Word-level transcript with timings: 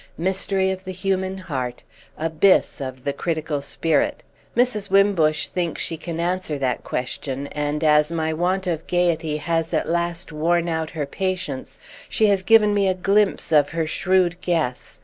Mystery 0.17 0.71
of 0.71 0.83
the 0.83 0.91
human 0.93 1.37
heart—abyss 1.37 2.81
of 2.81 3.03
the 3.03 3.13
critical 3.13 3.61
spirit! 3.61 4.23
Mrs. 4.57 4.89
Wimbush 4.89 5.47
thinks 5.47 5.83
she 5.83 5.95
can 5.95 6.19
answer 6.19 6.57
that 6.57 6.83
question, 6.83 7.45
and 7.51 7.83
as 7.83 8.11
my 8.11 8.33
want 8.33 8.65
of 8.65 8.87
gaiety 8.87 9.37
has 9.37 9.75
at 9.75 9.87
last 9.87 10.31
worn 10.31 10.67
out 10.67 10.89
her 10.89 11.05
patience 11.05 11.77
she 12.09 12.25
has 12.29 12.41
given 12.41 12.73
me 12.73 12.87
a 12.87 12.95
glimpse 12.95 13.51
of 13.51 13.69
her 13.77 13.85
shrewd 13.85 14.41
guess. 14.41 14.99